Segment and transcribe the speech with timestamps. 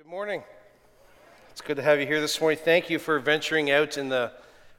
[0.00, 0.42] Good morning.
[1.50, 2.58] It's good to have you here this morning.
[2.64, 4.32] Thank you for venturing out in the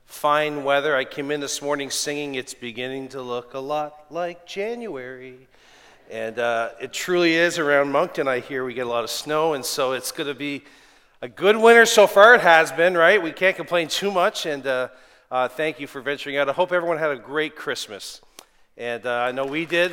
[0.08, 0.96] fine weather.
[0.96, 5.48] I came in this morning singing, It's beginning to look a lot like January.
[6.10, 8.28] And uh, it truly is around Moncton.
[8.28, 10.64] I hear we get a lot of snow, and so it's going to be
[11.22, 12.34] a good winter so far.
[12.34, 13.22] It has been, right?
[13.22, 14.88] We can't complain too much, and uh,
[15.30, 16.50] uh, thank you for venturing out.
[16.50, 18.22] I hope everyone had a great Christmas.
[18.76, 19.92] And uh, I know we did.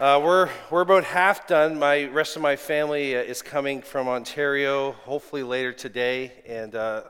[0.00, 1.78] Uh, we're, we're about half done.
[1.78, 7.02] My rest of my family uh, is coming from Ontario, hopefully later today, and uh,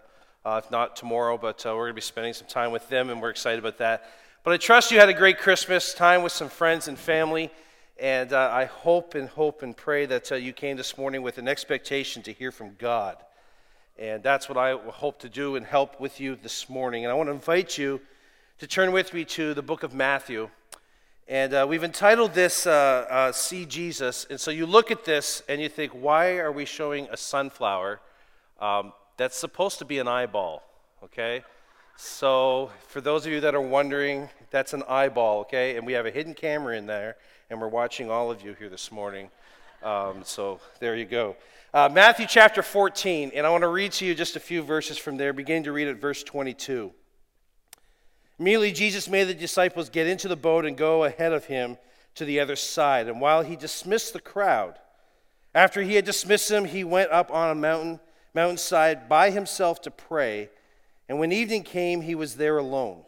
[0.45, 1.39] uh if not tomorrow.
[1.39, 3.79] But uh, we're going to be spending some time with them, and we're excited about
[3.79, 4.11] that.
[4.43, 7.53] But I trust you had a great Christmas time with some friends and family,
[8.01, 11.47] and uh, I hope and hope and pray that you came this morning with an
[11.47, 13.19] expectation to hear from God,
[14.01, 17.05] and that's what I hope to do and help with you this morning.
[17.05, 18.01] And I want to invite you
[18.59, 20.51] to turn with me to the book of Matthew.
[21.31, 24.27] And uh, we've entitled this uh, uh, See Jesus.
[24.31, 28.01] And so you look at this and you think, why are we showing a sunflower
[28.61, 30.65] um, that's supposed to be an eyeball?
[31.05, 31.45] Okay?
[31.97, 35.77] So for those of you that are wondering, that's an eyeball, okay?
[35.77, 37.17] And we have a hidden camera in there,
[37.49, 39.31] and we're watching all of you here this morning.
[39.85, 41.37] Um, so there you go.
[41.73, 44.99] Uh, Matthew chapter 14, and I want to read to you just a few verses
[44.99, 46.91] from there, beginning to read at verse 22.
[48.41, 51.77] Immediately, Jesus made the disciples get into the boat and go ahead of him
[52.15, 53.07] to the other side.
[53.07, 54.79] And while he dismissed the crowd,
[55.55, 58.01] after he had dismissed them, he went up on a mountain,
[58.33, 60.49] mountainside by himself to pray.
[61.07, 63.03] And when evening came, he was there alone.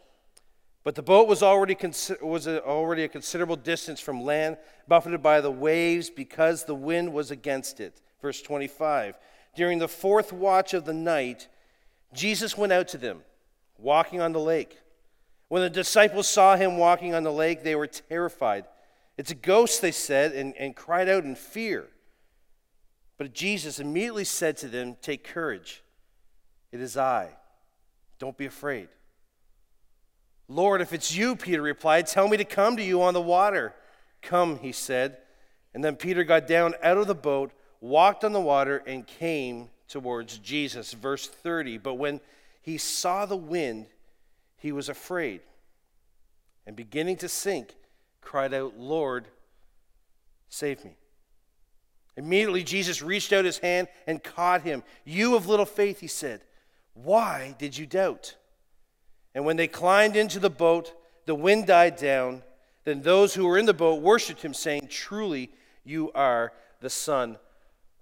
[0.83, 1.75] But the boat was already,
[2.21, 7.31] was already a considerable distance from land, buffeted by the waves because the wind was
[7.31, 7.99] against it.
[8.21, 9.17] Verse 25.
[9.55, 11.47] During the fourth watch of the night,
[12.13, 13.21] Jesus went out to them,
[13.79, 14.77] walking on the lake.
[15.53, 18.65] When the disciples saw him walking on the lake, they were terrified.
[19.19, 21.89] It's a ghost, they said, and, and cried out in fear.
[23.19, 25.83] But Jesus immediately said to them, Take courage.
[26.71, 27.29] It is I.
[28.17, 28.87] Don't be afraid.
[30.47, 33.75] Lord, if it's you, Peter replied, tell me to come to you on the water.
[34.23, 35.17] Come, he said.
[35.75, 39.69] And then Peter got down out of the boat, walked on the water, and came
[39.87, 40.93] towards Jesus.
[40.93, 41.77] Verse 30.
[41.77, 42.21] But when
[42.63, 43.85] he saw the wind,
[44.57, 45.41] he was afraid
[46.65, 47.75] and beginning to sink,
[48.21, 49.27] cried out, Lord,
[50.49, 50.95] save me.
[52.15, 54.83] Immediately, Jesus reached out his hand and caught him.
[55.03, 56.41] You of little faith, he said,
[56.93, 58.35] why did you doubt?
[59.33, 60.93] And when they climbed into the boat,
[61.25, 62.43] the wind died down.
[62.83, 65.49] Then those who were in the boat worshiped him, saying, Truly,
[65.83, 67.37] you are the Son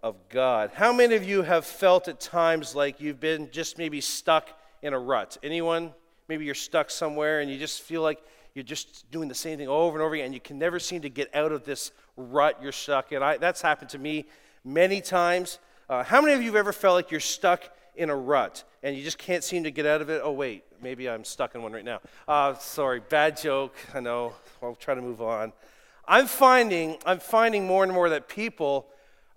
[0.03, 0.71] of God.
[0.73, 4.49] How many of you have felt at times like you've been just maybe stuck
[4.81, 5.37] in a rut?
[5.43, 5.93] Anyone?
[6.27, 8.19] Maybe you're stuck somewhere and you just feel like
[8.53, 11.01] you're just doing the same thing over and over again and you can never seem
[11.01, 13.23] to get out of this rut you're stuck in.
[13.23, 14.25] I, that's happened to me
[14.63, 15.59] many times.
[15.89, 18.95] Uh, how many of you have ever felt like you're stuck in a rut and
[18.95, 20.21] you just can't seem to get out of it?
[20.23, 21.99] Oh, wait, maybe I'm stuck in one right now.
[22.27, 23.75] Uh, sorry, bad joke.
[23.93, 24.33] I know.
[24.61, 25.53] I'll try to move on.
[26.07, 28.87] I'm finding, I'm finding more and more that people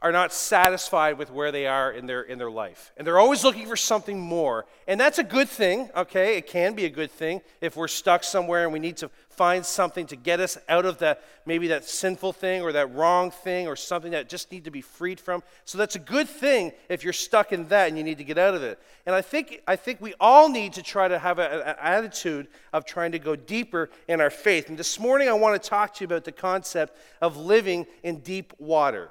[0.04, 2.92] are not satisfied with where they are in their, in their life.
[2.98, 4.66] And they're always looking for something more.
[4.86, 6.36] And that's a good thing, okay?
[6.36, 9.64] It can be a good thing if we're stuck somewhere and we need to find
[9.64, 13.66] something to get us out of that, maybe that sinful thing or that wrong thing
[13.66, 15.42] or something that just need to be freed from.
[15.64, 18.36] So that's a good thing if you're stuck in that and you need to get
[18.36, 18.78] out of it.
[19.06, 22.84] And I think, I think we all need to try to have an attitude of
[22.84, 24.68] trying to go deeper in our faith.
[24.68, 28.18] And this morning I want to talk to you about the concept of living in
[28.18, 29.10] deep water.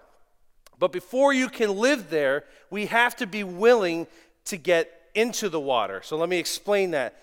[0.79, 4.07] But before you can live there, we have to be willing
[4.45, 6.01] to get into the water.
[6.03, 7.19] So let me explain that.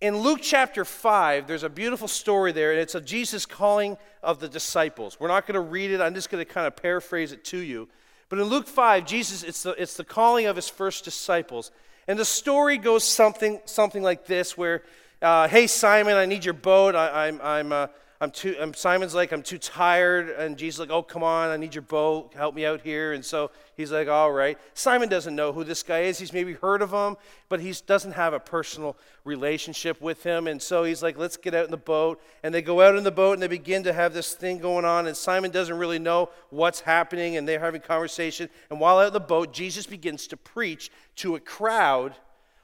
[0.00, 4.38] In Luke chapter 5, there's a beautiful story there, and it's of Jesus calling of
[4.38, 5.18] the disciples.
[5.18, 7.58] We're not going to read it, I'm just going to kind of paraphrase it to
[7.58, 7.88] you.
[8.28, 11.70] But in Luke 5, Jesus, it's the, it's the calling of his first disciples.
[12.06, 14.82] And the story goes something, something like this where,
[15.20, 16.94] uh, hey, Simon, I need your boat.
[16.94, 17.86] I, I'm, I'm, uh,
[18.20, 20.30] I'm too, I'm, Simon's like, I'm too tired.
[20.30, 22.32] And Jesus like, oh, come on, I need your boat.
[22.34, 23.12] Help me out here.
[23.12, 24.58] And so he's like, all right.
[24.74, 26.18] Simon doesn't know who this guy is.
[26.18, 27.16] He's maybe heard of him,
[27.48, 30.48] but he doesn't have a personal relationship with him.
[30.48, 32.20] And so he's like, let's get out in the boat.
[32.42, 34.84] And they go out in the boat and they begin to have this thing going
[34.84, 35.06] on.
[35.06, 37.36] And Simon doesn't really know what's happening.
[37.36, 38.48] And they're having conversation.
[38.68, 42.16] And while out in the boat, Jesus begins to preach to a crowd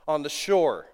[0.08, 0.86] on the shore.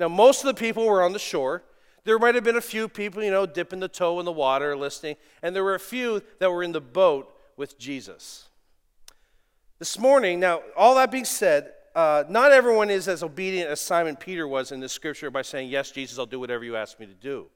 [0.00, 1.62] Now, most of the people were on the shore.
[2.04, 4.76] There might have been a few people, you know, dipping the toe in the water,
[4.76, 8.48] listening, and there were a few that were in the boat with Jesus.
[9.78, 14.16] This morning, now, all that being said, uh, not everyone is as obedient as Simon
[14.16, 17.06] Peter was in this scripture by saying, Yes, Jesus, I'll do whatever you ask me
[17.06, 17.46] to do.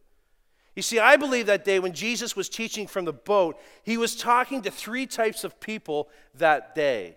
[0.74, 4.14] You see, I believe that day when Jesus was teaching from the boat, he was
[4.14, 7.16] talking to three types of people that day.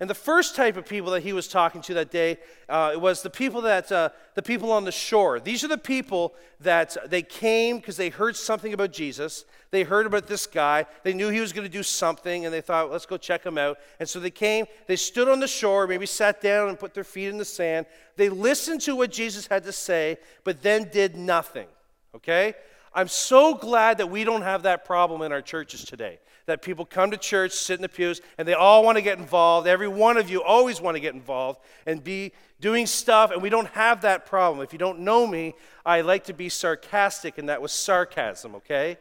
[0.00, 2.38] And the first type of people that he was talking to that day
[2.70, 5.38] uh, was the people that uh, the people on the shore.
[5.38, 9.44] These are the people that they came because they heard something about Jesus.
[9.70, 10.86] They heard about this guy.
[11.02, 13.58] They knew he was going to do something, and they thought, "Let's go check him
[13.58, 14.64] out." And so they came.
[14.86, 17.84] They stood on the shore, maybe sat down and put their feet in the sand.
[18.16, 21.68] They listened to what Jesus had to say, but then did nothing.
[22.14, 22.54] Okay.
[22.92, 26.18] I'm so glad that we don't have that problem in our churches today.
[26.50, 29.18] That people come to church, sit in the pews, and they all want to get
[29.18, 29.66] involved.
[29.66, 33.48] Every one of you always want to get involved and be doing stuff, and we
[33.48, 34.62] don't have that problem.
[34.62, 35.54] If you don't know me,
[35.86, 38.98] I like to be sarcastic, and that was sarcasm, okay?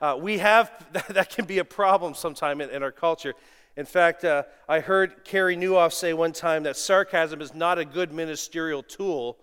[0.00, 0.70] Uh, we have,
[1.08, 3.34] that can be a problem sometime in, in our culture.
[3.76, 7.84] In fact, uh, I heard Carey Nieuwhof say one time that sarcasm is not a
[7.84, 9.38] good ministerial tool,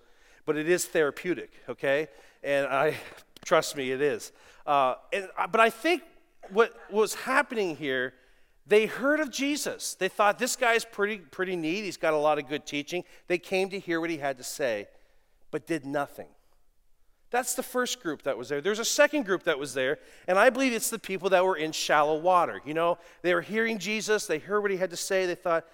[0.45, 2.07] but it is therapeutic, okay?
[2.43, 2.95] And I
[3.45, 4.31] Trust me, it is.
[4.65, 6.03] Uh, and, uh, but I think
[6.51, 8.13] what was happening here,
[8.65, 9.95] they heard of Jesus.
[9.95, 11.83] They thought this guy's pretty, pretty neat.
[11.83, 13.03] He's got a lot of good teaching.
[13.27, 14.87] They came to hear what he had to say,
[15.51, 16.27] but did nothing.
[17.31, 18.61] That's the first group that was there.
[18.61, 21.57] There's a second group that was there, and I believe it's the people that were
[21.57, 22.59] in shallow water.
[22.65, 25.65] You know, they were hearing Jesus, they heard what he had to say, they thought,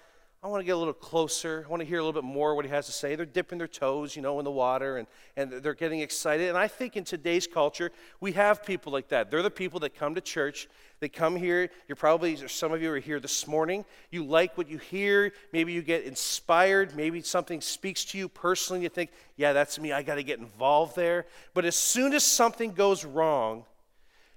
[0.46, 1.64] I want to get a little closer.
[1.66, 3.16] I want to hear a little bit more what he has to say.
[3.16, 6.48] They're dipping their toes, you know, in the water and, and they're getting excited.
[6.48, 7.90] And I think in today's culture,
[8.20, 9.28] we have people like that.
[9.28, 10.68] They're the people that come to church.
[11.00, 11.68] They come here.
[11.88, 13.84] You're probably, some of you are here this morning.
[14.12, 15.32] You like what you hear.
[15.52, 16.94] Maybe you get inspired.
[16.94, 18.84] Maybe something speaks to you personally.
[18.84, 19.90] You think, yeah, that's me.
[19.90, 21.26] I got to get involved there.
[21.54, 23.64] But as soon as something goes wrong,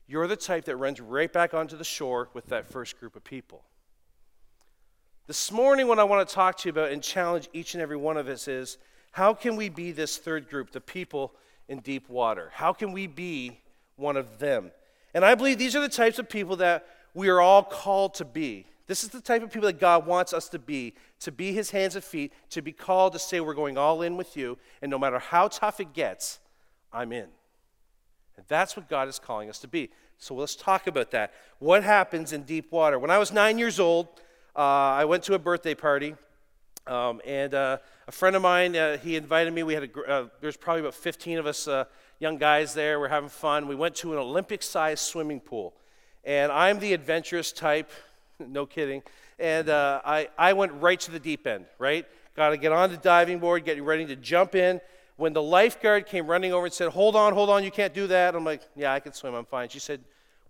[0.07, 3.23] you're the type that runs right back onto the shore with that first group of
[3.23, 3.61] people.
[5.29, 7.97] This morning, what I want to talk to you about and challenge each and every
[7.97, 8.79] one of us is
[9.11, 11.35] how can we be this third group, the people
[11.67, 12.49] in deep water?
[12.51, 13.59] How can we be
[13.95, 14.71] one of them?
[15.13, 18.25] And I believe these are the types of people that we are all called to
[18.25, 18.65] be.
[18.87, 21.69] This is the type of people that God wants us to be, to be his
[21.69, 24.89] hands and feet, to be called to say, We're going all in with you, and
[24.89, 26.39] no matter how tough it gets,
[26.91, 27.27] I'm in.
[28.35, 29.91] And that's what God is calling us to be.
[30.17, 31.35] So let's talk about that.
[31.59, 32.97] What happens in deep water?
[32.97, 34.07] When I was nine years old,
[34.55, 36.15] uh, I went to a birthday party,
[36.87, 39.63] um, and uh, a friend of mine, uh, he invited me.
[39.63, 41.85] We had a, uh, there's probably about 15 of us uh,
[42.19, 42.99] young guys there.
[42.99, 43.67] We're having fun.
[43.67, 45.73] We went to an Olympic-sized swimming pool,
[46.23, 47.91] and I'm the adventurous type,
[48.39, 49.03] no kidding.
[49.37, 52.05] And uh, I, I went right to the deep end, right?
[52.35, 54.81] Got to get on the diving board, getting ready to jump in.
[55.15, 58.07] When the lifeguard came running over and said, "Hold on, hold on, you can't do
[58.07, 59.35] that," I'm like, "Yeah, I can swim.
[59.35, 60.01] I'm fine." She said,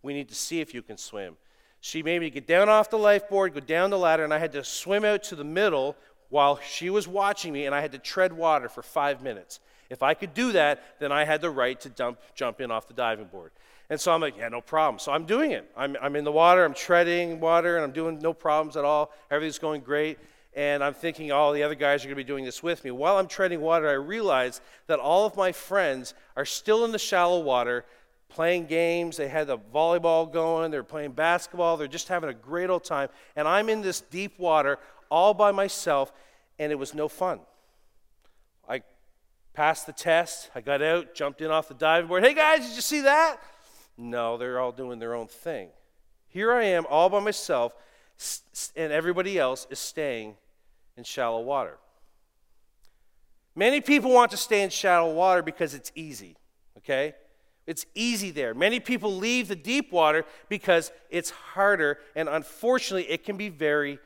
[0.04, 1.36] "We need to see if you can swim."
[1.82, 4.52] She made me get down off the lifeboard, go down the ladder, and I had
[4.54, 5.96] to swim out to the middle
[6.30, 9.60] while she was watching me, and I had to tread water for five minutes.
[9.90, 12.88] If I could do that, then I had the right to dump, jump in off
[12.88, 13.52] the diving board.
[13.90, 15.00] And so I'm like, yeah, no problem.
[15.00, 15.70] So I'm doing it.
[15.76, 19.12] I'm, I'm in the water, I'm treading water, and I'm doing no problems at all.
[19.32, 20.20] Everything's going great.
[20.56, 22.92] And I'm thinking all the other guys are going to be doing this with me.
[22.92, 27.00] While I'm treading water, I realize that all of my friends are still in the
[27.00, 27.86] shallow water
[28.30, 29.18] playing games.
[29.18, 30.72] They had the volleyball going.
[30.72, 31.78] They're playing basketball.
[31.78, 33.10] They're just having a great old time.
[33.36, 34.80] And I'm in this deep water
[35.10, 36.14] all by myself,
[36.58, 37.40] and it was no fun.
[38.68, 38.82] I
[39.54, 40.52] passed the test.
[40.56, 42.24] I got out, jumped in off the diving board.
[42.24, 43.38] Hey guys, did you see that?
[43.98, 45.70] No, they're all doing their own thing.
[46.28, 47.74] Here I am all by myself,
[48.76, 50.36] and everybody else is staying
[50.96, 51.78] in shallow water.
[53.56, 56.38] Many people want to stay in shallow water because it's easy,
[56.78, 57.16] okay?
[57.70, 58.56] It's easy there.
[58.56, 64.00] Many people leave the deep water because it's harder, and unfortunately, it can be very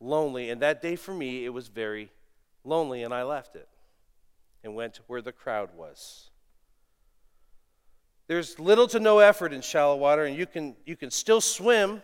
[0.00, 0.48] lonely.
[0.48, 2.10] And that day for me, it was very
[2.64, 3.68] lonely, and I left it
[4.64, 6.30] and went where the crowd was.
[8.26, 12.00] There's little to no effort in shallow water, and you can, you can still swim,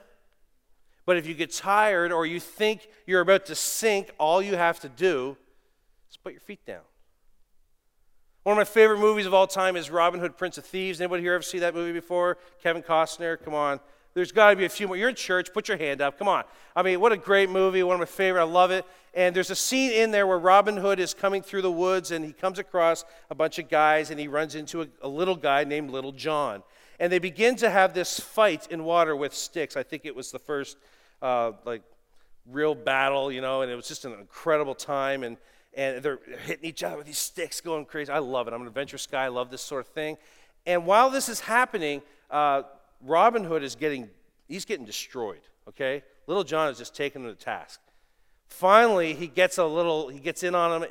[1.07, 4.81] but if you get tired or you think you're about to sink, all you have
[4.81, 5.39] to do
[6.11, 6.83] is put your feet down.
[8.47, 11.01] One of my favorite movies of all time is Robin Hood, Prince of Thieves.
[11.01, 12.39] Anybody here ever see that movie before?
[12.63, 13.81] Kevin Costner, come on.
[14.15, 14.97] There's got to be a few more.
[14.97, 16.17] You're in church, put your hand up.
[16.17, 16.45] Come on.
[16.77, 17.83] I mean, what a great movie.
[17.83, 18.43] One of my favorite.
[18.43, 18.85] I love it.
[19.15, 22.25] And there's a scene in there where Robin Hood is coming through the woods and
[22.25, 25.65] he comes across a bunch of guys and he runs into a, a little guy
[25.65, 26.63] named Little John.
[27.01, 29.77] And they begin to have this fight in water with sticks.
[29.77, 30.77] I think it was the first,
[31.21, 31.83] uh, like,
[32.49, 35.25] real battle, you know, and it was just an incredible time.
[35.25, 35.37] And
[35.77, 38.11] and they're hitting each other with these sticks, going crazy.
[38.11, 38.55] I love it.
[38.55, 39.25] I'm an adventurous guy.
[39.25, 40.17] I love this sort of thing.
[40.65, 42.63] And while this is happening, uh,
[43.03, 44.09] Robin Hood is getting
[44.49, 45.43] he's getting destroyed.
[45.69, 47.81] Okay, Little John is just taking him to task.
[48.49, 50.89] Finally, he gets a little he gets in on him,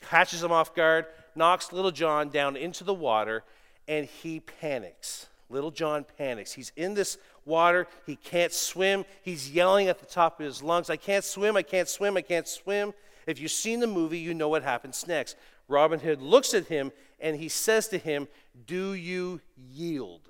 [0.00, 3.44] catches him off guard, knocks Little John down into the water,
[3.86, 6.52] and he panics Little John panics.
[6.52, 7.86] He's in this water.
[8.06, 9.04] He can't swim.
[9.22, 12.22] He's yelling at the top of his lungs, I can't swim, I can't swim, I
[12.22, 12.94] can't swim.
[13.26, 15.36] If you've seen the movie, you know what happens next.
[15.68, 18.28] Robin Hood looks at him and he says to him,
[18.66, 20.28] Do you yield?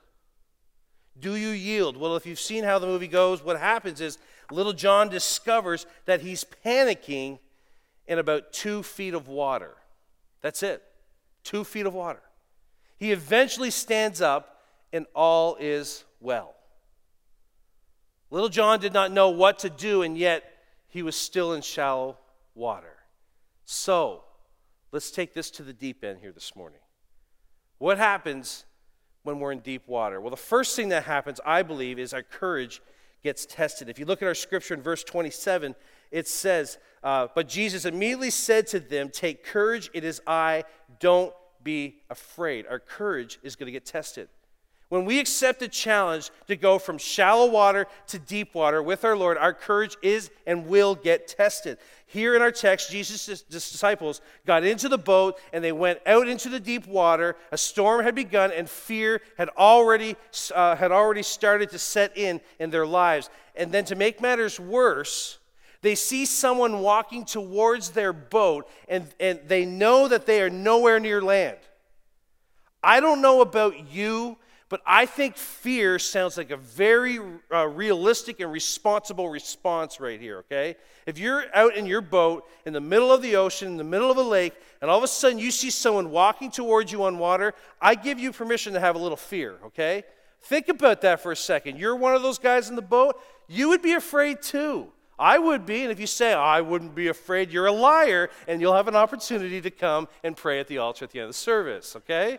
[1.19, 1.97] Do you yield?
[1.97, 4.19] Well, if you've seen how the movie goes, what happens is
[4.51, 7.39] little John discovers that he's panicking
[8.07, 9.75] in about two feet of water.
[10.41, 10.83] That's it.
[11.45, 12.23] Two feet of water.
[12.97, 14.61] He eventually stands up,
[14.93, 16.55] and all is well.
[18.31, 20.45] Little John did not know what to do, and yet
[20.89, 22.19] he was still in shallow
[22.55, 22.97] water.
[23.65, 24.25] So,
[24.91, 26.81] let's take this to the deep end here this morning.
[27.79, 28.65] What happens
[29.23, 30.21] when we're in deep water?
[30.21, 32.81] Well, the first thing that happens, I believe, is our courage
[33.23, 33.89] gets tested.
[33.89, 35.75] If you look at our scripture in verse 27,
[36.11, 40.65] it says, uh, But Jesus immediately said to them, Take courage, it is I,
[41.01, 41.33] don't
[41.63, 42.67] be afraid.
[42.69, 44.29] Our courage is going to get tested.
[44.93, 49.17] When we accept a challenge to go from shallow water to deep water with our
[49.17, 51.79] Lord, our courage is and will get tested.
[52.05, 56.51] Here in our text, Jesus' disciples got into the boat and they went out into
[56.51, 57.37] the deep water.
[57.53, 60.15] A storm had begun and fear had already,
[60.55, 63.31] uh, had already started to set in in their lives.
[63.57, 65.39] And then to make matters worse,
[65.81, 71.01] they see someone walking towards their boat and, and they know that they are nowhere
[71.01, 71.57] near land.
[72.83, 74.37] I don't know about you,
[74.73, 77.21] but I think fear sounds like a very
[77.53, 80.77] uh, realistic and responsible response right here, okay?
[81.05, 84.11] If you're out in your boat in the middle of the ocean, in the middle
[84.11, 87.19] of a lake, and all of a sudden you see someone walking towards you on
[87.19, 87.53] water,
[87.83, 90.05] I give you permission to have a little fear, okay?
[90.41, 91.79] Think about that for a second.
[91.79, 94.91] You're one of those guys in the boat, you would be afraid too.
[95.19, 98.59] I would be, and if you say, I wouldn't be afraid, you're a liar, and
[98.59, 101.35] you'll have an opportunity to come and pray at the altar at the end of
[101.35, 102.39] the service, okay?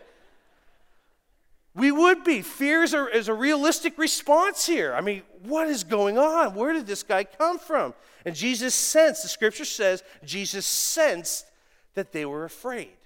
[1.74, 2.40] We would be.
[2.42, 4.94] Fear is a, is a realistic response here.
[4.94, 6.54] I mean, what is going on?
[6.54, 7.94] Where did this guy come from?
[8.24, 11.46] And Jesus sensed, the scripture says, Jesus sensed
[11.94, 12.96] that they were afraid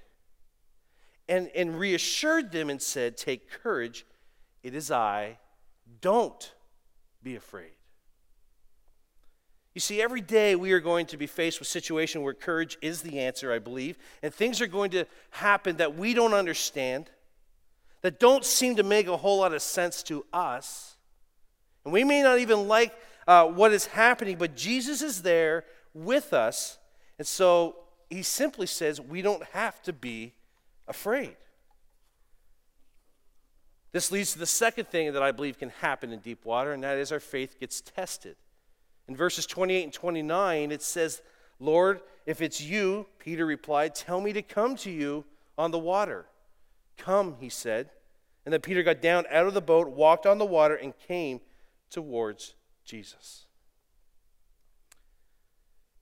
[1.29, 4.05] and, and reassured them and said, Take courage,
[4.63, 5.39] it is I,
[6.01, 6.53] don't
[7.23, 7.73] be afraid.
[9.75, 13.01] You see, every day we are going to be faced with situation where courage is
[13.03, 17.11] the answer, I believe, and things are going to happen that we don't understand
[18.03, 20.97] that don't seem to make a whole lot of sense to us.
[21.85, 22.95] And we may not even like
[23.27, 25.65] uh, what is happening, but Jesus is there
[25.95, 26.79] with us.
[27.19, 27.77] And so
[28.09, 30.35] he simply says we don't have to be
[30.87, 31.37] afraid.
[33.93, 36.83] This leads to the second thing that I believe can happen in deep water, and
[36.85, 38.37] that is our faith gets tested.
[39.09, 41.23] In verses 28 and 29, it says,
[41.59, 45.25] Lord, if it's you, Peter replied, tell me to come to you
[45.57, 46.27] on the water.
[46.99, 47.91] Come, he said.
[48.45, 51.41] And then Peter got down out of the boat, walked on the water, and came
[51.91, 53.47] towards Jesus.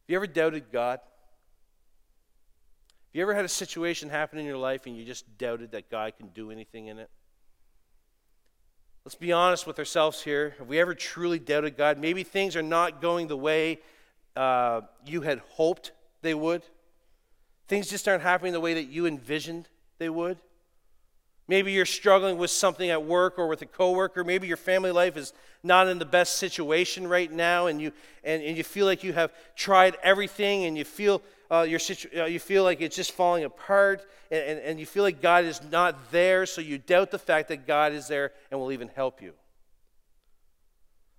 [0.06, 1.00] Have you ever doubted God?
[1.00, 5.90] Have you ever had a situation happen in your life and you just doubted that
[5.90, 7.10] God can do anything in it?
[9.04, 10.54] Let's be honest with ourselves here.
[10.58, 11.98] Have we ever truly doubted God?
[11.98, 13.78] Maybe things are not going the way
[14.36, 16.62] uh, you had hoped they would.
[17.68, 20.38] Things just aren't happening the way that you envisioned they would.
[21.48, 24.24] Maybe you're struggling with something at work or with a coworker.
[24.24, 27.92] Maybe your family life is not in the best situation right now, and you
[28.24, 32.20] and, and you feel like you have tried everything, and you feel uh, your situ-
[32.20, 35.44] uh, you feel like it's just falling apart, and, and, and you feel like God
[35.44, 38.88] is not there, so you doubt the fact that God is there and will even
[38.88, 39.32] help you.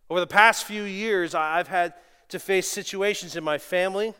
[0.09, 1.93] Over the past few years, I've had
[2.29, 4.13] to face situations in my family,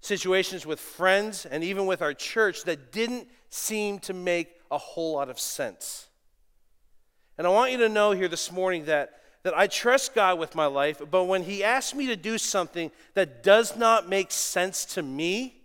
[0.00, 5.14] situations with friends, and even with our church that didn't seem to make a whole
[5.14, 6.08] lot of sense.
[7.38, 10.54] And I want you to know here this morning that, that I trust God with
[10.54, 14.84] my life, but when He asks me to do something that does not make sense
[14.86, 15.62] to me,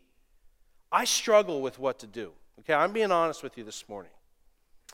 [0.92, 2.32] I struggle with what to do.
[2.60, 4.12] Okay, I'm being honest with you this morning.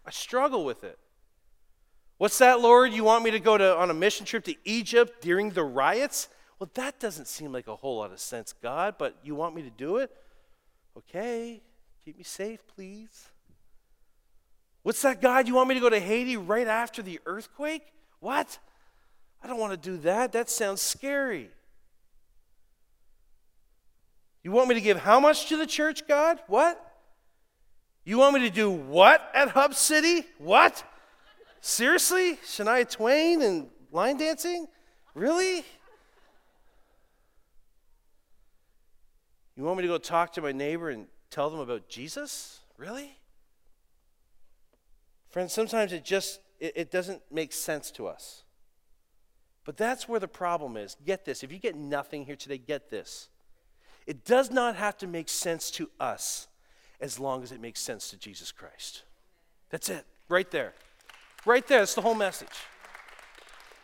[0.05, 0.98] I struggle with it.
[2.17, 2.93] What's that, Lord?
[2.93, 6.29] You want me to go to, on a mission trip to Egypt during the riots?
[6.60, 9.63] Well, that doesn't seem like a whole lot of sense, God, but you want me
[9.63, 10.12] to do it?
[10.98, 11.62] Okay,
[12.05, 13.29] keep me safe, please.
[14.84, 15.48] What's that, God?
[15.48, 17.84] You want me to go to Haiti right after the earthquake?
[18.20, 18.60] What?
[19.42, 20.34] I don't want to do that.
[20.34, 21.50] That sounds scary.
[24.44, 26.40] You want me to give how much to the church, God?
[26.48, 26.80] What?
[28.04, 30.25] You want me to do what at Hub City?
[30.38, 30.84] What?
[31.62, 32.36] Seriously?
[32.46, 34.68] Shania Twain and line dancing?
[35.13, 35.63] Really?
[39.56, 42.60] You want me to go talk to my neighbor and tell them about Jesus?
[42.78, 43.16] Really?
[45.34, 48.44] Friends, sometimes it just it, it doesn't make sense to us.
[49.66, 50.96] But that's where the problem is.
[51.04, 51.44] Get this.
[51.44, 53.30] If you get nothing here today, get this.
[54.06, 56.48] It does not have to make sense to us
[57.02, 59.04] as long as it makes sense to Jesus Christ.
[59.72, 60.74] That's it, right there.
[61.48, 62.50] Right there, that's the whole message.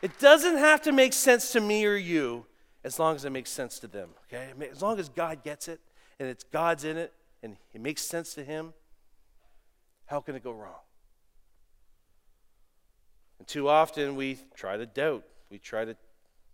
[0.04, 2.46] It doesn't have to make sense to me or you
[2.84, 4.52] as long as it makes sense to them, okay?
[4.72, 5.80] As long as God gets it
[6.20, 8.74] and it's God's in it and it makes sense to Him,
[10.06, 10.76] how can it go wrong?
[13.40, 15.24] And too often we try to doubt.
[15.50, 15.96] We try to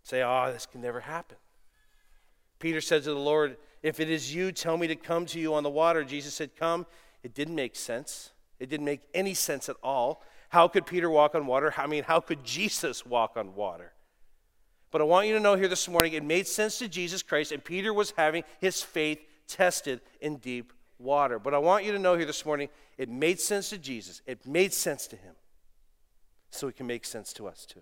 [0.02, 1.36] say, oh, this can never happen.
[2.58, 5.54] Peter said to the Lord, If it is you, tell me to come to you
[5.54, 6.04] on the water.
[6.04, 6.86] Jesus said, Come.
[7.22, 8.30] It didn't make sense.
[8.58, 10.22] It didn't make any sense at all.
[10.48, 11.74] How could Peter walk on water?
[11.76, 13.92] I mean, how could Jesus walk on water?
[14.90, 17.52] But I want you to know here this morning, it made sense to Jesus Christ,
[17.52, 21.38] and Peter was having his faith tested in deep water.
[21.38, 24.22] But I want you to know here this morning, it made sense to Jesus.
[24.26, 25.34] It made sense to him.
[26.50, 27.80] So it can make sense to us too.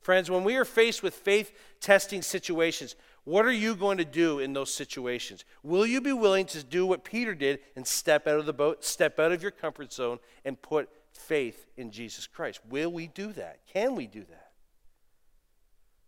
[0.00, 4.40] Friends, when we are faced with faith testing situations, what are you going to do
[4.40, 5.44] in those situations?
[5.62, 8.84] Will you be willing to do what Peter did and step out of the boat,
[8.84, 12.60] step out of your comfort zone, and put faith in Jesus Christ?
[12.68, 13.60] Will we do that?
[13.72, 14.50] Can we do that?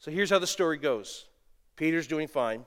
[0.01, 1.27] So here's how the story goes
[1.77, 2.67] Peter's doing fine.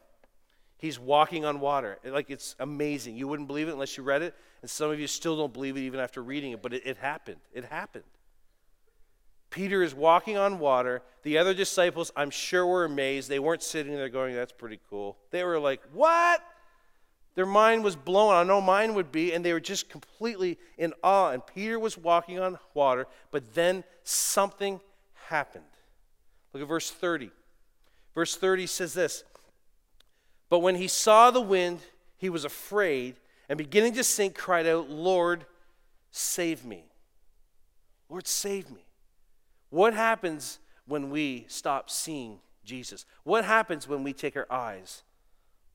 [0.77, 1.97] He's walking on water.
[2.05, 3.17] Like it's amazing.
[3.17, 4.33] You wouldn't believe it unless you read it.
[4.61, 6.97] And some of you still don't believe it even after reading it, but it, it
[6.97, 7.41] happened.
[7.53, 8.03] It happened.
[9.49, 11.01] Peter is walking on water.
[11.23, 13.29] The other disciples, I'm sure, were amazed.
[13.29, 15.17] They weren't sitting there going, That's pretty cool.
[15.31, 16.41] They were like, What?
[17.35, 18.33] Their mind was blown.
[18.33, 19.31] I know mine would be.
[19.31, 21.29] And they were just completely in awe.
[21.29, 24.81] And Peter was walking on water, but then something
[25.27, 25.63] happened.
[26.51, 27.29] Look at verse 30.
[28.15, 29.23] Verse 30 says this
[30.49, 31.81] But when he saw the wind,
[32.17, 35.45] he was afraid, and beginning to sink, cried out, Lord,
[36.09, 36.85] save me.
[38.09, 38.86] Lord, save me.
[39.69, 43.05] What happens when we stop seeing Jesus?
[43.23, 45.03] What happens when we take our eyes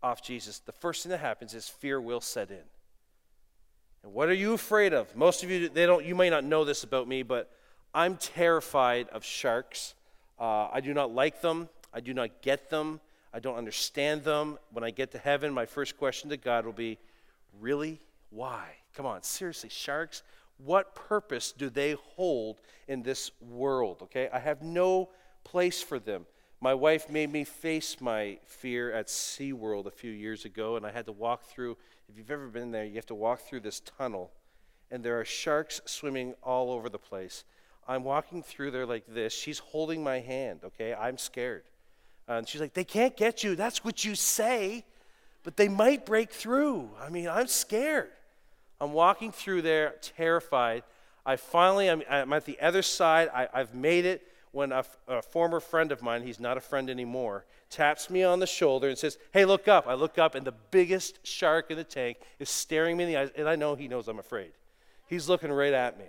[0.03, 0.59] off Jesus?
[0.61, 2.65] The first thing that happens is fear will set in.
[4.03, 5.15] And what are you afraid of?
[5.15, 7.51] Most of you they don't you may not know this about me, but
[7.95, 9.95] I'm terrified of sharks.
[10.41, 11.69] Uh, I do not like them.
[11.93, 13.01] I do not get them.
[13.33, 14.59] I don't understand them.
[14.73, 16.99] When I get to heaven, my first question to God will be,
[17.61, 18.01] Really?
[18.31, 18.65] Why?
[18.95, 20.23] Come on, seriously, sharks?
[20.65, 23.99] What purpose do they hold in this world?
[24.03, 25.11] Okay, I have no
[25.45, 26.27] place for them.
[26.61, 30.93] My wife made me face my fear at SeaWorld a few years ago, and I
[30.93, 31.77] had to walk through.
[32.09, 34.31] If you've ever been there, you have to walk through this tunnel,
[34.91, 37.43] and there are sharks swimming all over the place.
[37.89, 39.33] I'm walking through there like this.
[39.33, 40.95] She's holding my hand, okay?
[40.95, 41.65] I'm scared.
[42.29, 43.57] And she's like, They can't get you.
[43.57, 44.85] That's what you say,
[45.43, 46.91] but they might break through.
[47.01, 48.11] I mean, I'm scared.
[48.83, 50.83] I'm walking through there terrified.
[51.25, 53.29] I finally, I'm, I'm at the other side.
[53.33, 56.91] I, have made it when a, a former friend of mine, he's not a friend
[56.91, 59.87] anymore, taps me on the shoulder and says, Hey, look up.
[59.87, 63.17] I look up, and the biggest shark in the tank is staring me in the
[63.19, 64.51] eyes, and I know he knows I'm afraid.
[65.07, 66.07] He's looking right at me.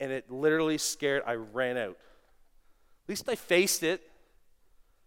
[0.00, 1.96] And it literally scared, I ran out.
[3.04, 4.02] At least I faced it.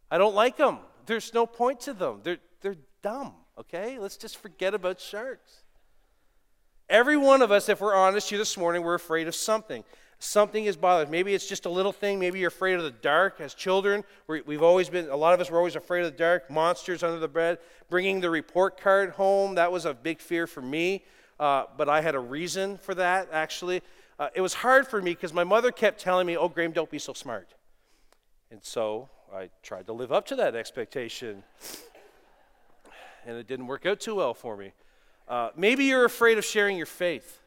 [0.10, 0.80] I don't like them.
[1.06, 2.22] There's no point to them.
[2.24, 4.00] They're, they're dumb, okay?
[4.00, 5.61] Let's just forget about sharks.
[6.92, 9.86] Every one of us, if we're honest here this morning, we're afraid of something.
[10.20, 11.10] Something is bothering.
[11.10, 12.20] Maybe it's just a little thing.
[12.20, 13.40] Maybe you're afraid of the dark.
[13.40, 16.52] As children, we've always been, a lot of us were always afraid of the dark,
[16.52, 17.60] monsters under the bed.
[17.90, 21.06] Bringing the report card home, that was a big fear for me.
[21.40, 23.82] Uh, but I had a reason for that, actually.
[24.20, 26.92] Uh, it was hard for me because my mother kept telling me, oh, Graham, don't
[26.92, 27.54] be so smart.
[28.52, 31.44] And so I tried to live up to that expectation.
[33.26, 34.74] And it didn't work out too well for me.
[35.28, 37.40] Uh, maybe you're afraid of sharing your faith.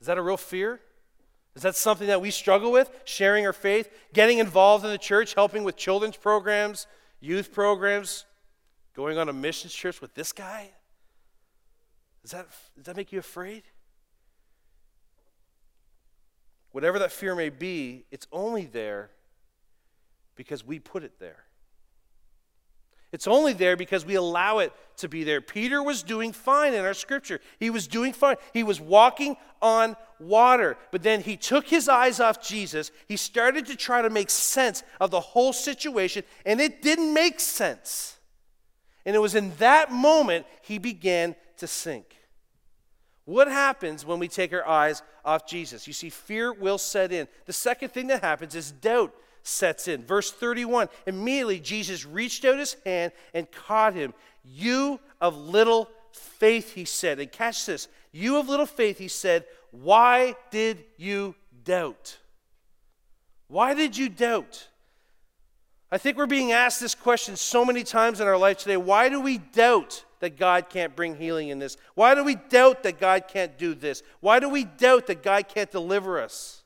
[0.00, 0.80] Is that a real fear?
[1.54, 2.90] Is that something that we struggle with?
[3.04, 6.86] Sharing our faith, getting involved in the church, helping with children's programs,
[7.18, 8.26] youth programs,
[8.94, 10.70] going on a missions trip with this guy?
[12.22, 13.62] Does that, does that make you afraid?
[16.72, 19.10] Whatever that fear may be, it's only there
[20.34, 21.45] because we put it there.
[23.12, 25.40] It's only there because we allow it to be there.
[25.40, 27.40] Peter was doing fine in our scripture.
[27.60, 28.36] He was doing fine.
[28.52, 30.76] He was walking on water.
[30.90, 32.90] But then he took his eyes off Jesus.
[33.06, 37.40] He started to try to make sense of the whole situation, and it didn't make
[37.40, 38.18] sense.
[39.04, 42.16] And it was in that moment he began to sink.
[43.24, 45.86] What happens when we take our eyes off Jesus?
[45.86, 47.28] You see, fear will set in.
[47.46, 49.14] The second thing that happens is doubt
[49.46, 50.04] sets in.
[50.04, 54.14] Verse 31 immediately Jesus reached out his hand and caught him.
[54.44, 57.20] You of little faith, he said.
[57.20, 57.88] And catch this.
[58.12, 62.18] You of little faith, he said, why did you doubt?
[63.48, 64.68] Why did you doubt?
[65.90, 68.76] I think we're being asked this question so many times in our life today.
[68.76, 71.76] Why do we doubt that God can't bring healing in this?
[71.94, 74.02] Why do we doubt that God can't do this?
[74.20, 76.64] Why do we doubt that God can't deliver us?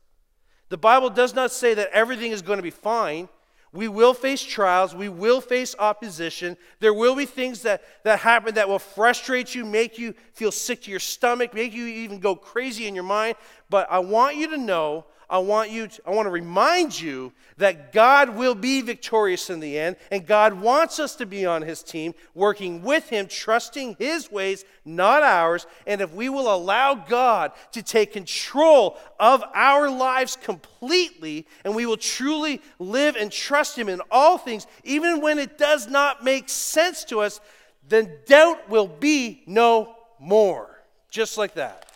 [0.70, 3.28] The Bible does not say that everything is going to be fine.
[3.72, 4.94] We will face trials.
[4.94, 6.56] We will face opposition.
[6.80, 10.82] There will be things that, that happen that will frustrate you, make you feel sick
[10.82, 13.36] to your stomach, make you even go crazy in your mind.
[13.68, 17.32] But I want you to know I want you to, I want to remind you
[17.58, 21.62] that God will be victorious in the end and God wants us to be on
[21.62, 25.66] his team working with him trusting his ways not ours.
[25.86, 31.86] And if we will allow God to take control of our lives completely and we
[31.86, 36.48] will truly live and trust him in all things even when it does not make
[36.48, 37.40] sense to us
[37.88, 40.80] then doubt will be no more.
[41.08, 41.89] Just like that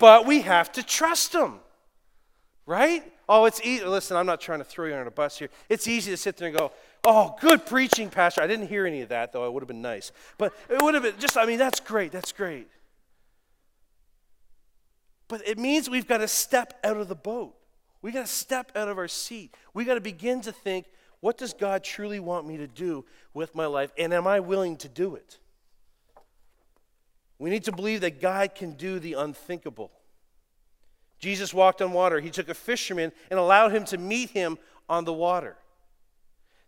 [0.00, 1.60] but we have to trust Him,
[2.66, 3.04] right?
[3.28, 3.84] Oh, it's easy.
[3.84, 5.50] Listen, I'm not trying to throw you under a bus here.
[5.68, 6.72] It's easy to sit there and go,
[7.04, 8.42] oh, good preaching, Pastor.
[8.42, 9.46] I didn't hear any of that, though.
[9.46, 10.10] It would have been nice.
[10.36, 12.10] But it would have been just, I mean, that's great.
[12.10, 12.66] That's great.
[15.28, 17.54] But it means we've got to step out of the boat.
[18.02, 19.54] We got to step out of our seat.
[19.74, 20.86] We got to begin to think,
[21.20, 23.92] what does God truly want me to do with my life?
[23.96, 25.38] And am I willing to do it?
[27.40, 29.90] We need to believe that God can do the unthinkable.
[31.18, 32.20] Jesus walked on water.
[32.20, 34.58] He took a fisherman and allowed him to meet him
[34.90, 35.56] on the water.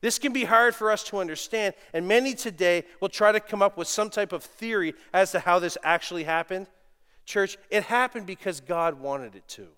[0.00, 3.60] This can be hard for us to understand, and many today will try to come
[3.60, 6.66] up with some type of theory as to how this actually happened.
[7.26, 9.68] Church, it happened because God wanted it to.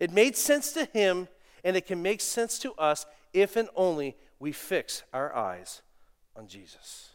[0.00, 1.28] It made sense to him,
[1.62, 5.82] and it can make sense to us if and only we fix our eyes
[6.34, 7.11] on Jesus.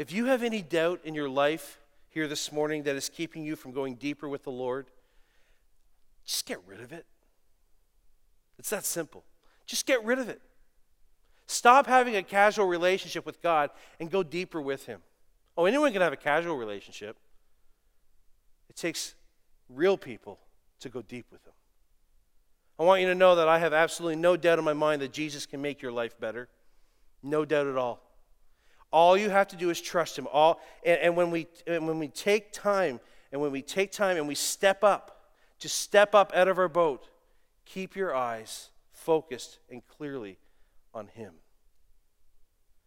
[0.00, 3.54] If you have any doubt in your life here this morning that is keeping you
[3.54, 4.86] from going deeper with the Lord,
[6.24, 7.04] just get rid of it.
[8.58, 9.24] It's that simple.
[9.66, 10.40] Just get rid of it.
[11.46, 13.68] Stop having a casual relationship with God
[14.00, 15.02] and go deeper with Him.
[15.54, 17.18] Oh, anyone can have a casual relationship.
[18.70, 19.14] It takes
[19.68, 20.38] real people
[20.80, 21.52] to go deep with Him.
[22.78, 25.12] I want you to know that I have absolutely no doubt in my mind that
[25.12, 26.48] Jesus can make your life better.
[27.22, 28.00] No doubt at all.
[28.92, 30.26] All you have to do is trust Him.
[30.32, 33.00] All, and, and, when, we, and when we take time,
[33.32, 35.22] and when we take time and we step up,
[35.58, 37.08] just step up out of our boat,
[37.64, 40.38] keep your eyes focused and clearly
[40.92, 41.34] on Him.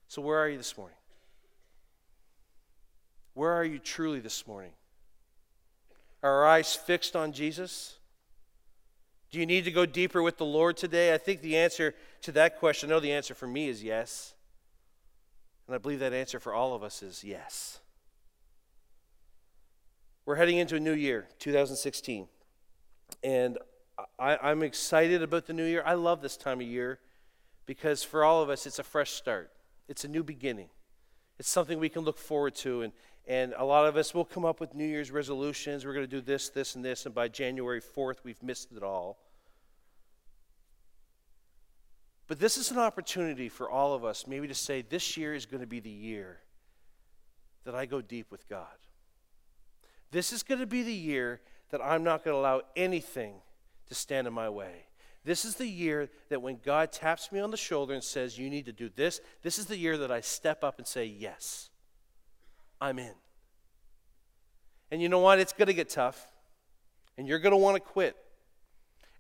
[0.08, 0.98] So, where are you this morning?
[3.34, 4.74] Where are you truly this morning?
[6.22, 7.98] Are our eyes fixed on Jesus?
[9.32, 11.14] Do you need to go deeper with the Lord today?
[11.14, 14.33] I think the answer to that question, I know the answer for me is yes.
[15.68, 17.80] And I believe that answer for all of us is yes.
[20.26, 22.28] We're heading into a new year, 2016.
[23.24, 23.58] And
[24.18, 25.84] I, am excited about the new year.
[25.86, 27.00] I love this time of year
[27.66, 29.52] because for all of us, it's a fresh start,
[29.88, 30.70] it's a new beginning.
[31.40, 32.84] It's something we can look forward to.
[32.84, 32.94] And,
[33.28, 35.86] and a lot of us will come up with New Year's resolutions.
[35.86, 37.06] We're going to do this, this, and this.
[37.06, 39.18] And by January 4th, we've missed it all.
[42.34, 45.46] But this is an opportunity for all of us, maybe to say, this year is
[45.46, 46.40] going to be the year
[47.64, 48.66] that I go deep with God.
[50.10, 53.36] This is going to be the year that I'm not going to allow anything
[53.88, 54.88] to stand in my way.
[55.24, 58.50] This is the year that when God taps me on the shoulder and says, You
[58.50, 61.70] need to do this, this is the year that I step up and say, Yes,
[62.82, 63.14] I'm in.
[64.90, 65.38] And you know what?
[65.38, 66.28] It's going to get tough.
[67.16, 68.18] And you're going to want to quit.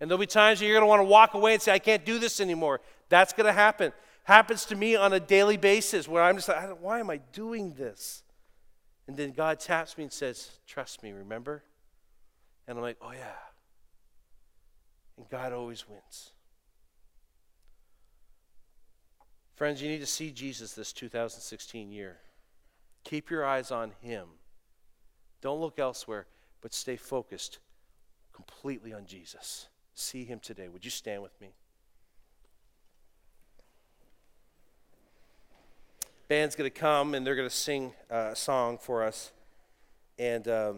[0.03, 2.03] And there'll be times you're going to want to walk away and say, I can't
[2.03, 2.81] do this anymore.
[3.13, 3.93] That's going to happen.
[4.23, 7.75] Happens to me on a daily basis where I'm just like, why am I doing
[7.75, 8.23] this?
[9.07, 11.61] And then God taps me and says, Trust me, remember?
[12.67, 13.35] And I'm like, Oh, yeah.
[15.15, 16.31] And God always wins.
[19.53, 22.17] Friends, you need to see Jesus this 2016 year.
[23.03, 24.25] Keep your eyes on Him.
[25.39, 26.25] Don't look elsewhere,
[26.61, 27.59] but stay focused
[28.33, 29.67] completely on Jesus.
[29.93, 30.67] See Him today.
[30.67, 31.53] Would you stand with me?
[36.33, 39.31] Band's going to come and they're going to sing uh, a song for us.
[40.17, 40.77] And um,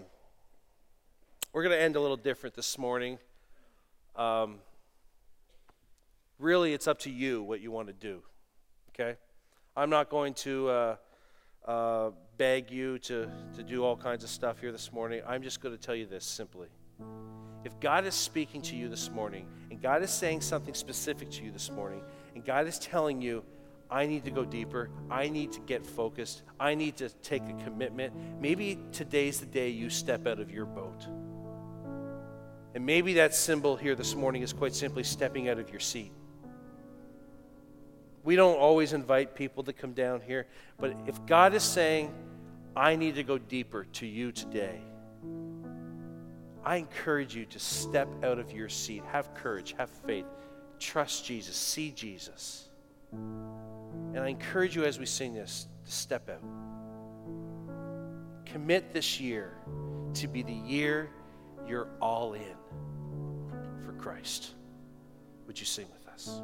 [1.54, 3.20] we're going to end a little different this morning.
[4.18, 4.58] Um,
[6.40, 8.22] really, it's up to you what you want to do.
[8.90, 9.18] Okay?
[9.78, 10.96] I'm not going to uh,
[11.66, 15.22] uh, beg you to, to do all kinds of stuff here this morning.
[15.26, 16.68] I'm just going to tell you this simply.
[17.64, 21.46] If God is speaking to you this morning, and God is saying something specific to
[21.46, 22.02] you this morning,
[22.34, 23.42] and God is telling you,
[23.90, 24.90] I need to go deeper.
[25.10, 26.42] I need to get focused.
[26.60, 28.14] I need to take a commitment.
[28.40, 31.08] Maybe today's the day you step out of your boat.
[32.74, 36.12] And maybe that symbol here this morning is quite simply stepping out of your seat.
[38.24, 40.48] We don't always invite people to come down here,
[40.80, 42.14] but if God is saying,
[42.76, 44.82] I need to go deeper to you today,
[46.66, 49.04] I encourage you to step out of your seat.
[49.12, 50.26] Have courage, have faith,
[50.80, 52.68] trust Jesus, see Jesus.
[54.14, 56.42] And I encourage you as we sing this to step out.
[58.46, 59.58] Commit this year
[60.14, 61.10] to be the year
[61.68, 62.56] you're all in
[63.86, 64.54] for Christ.
[65.48, 66.42] Would you sing with us?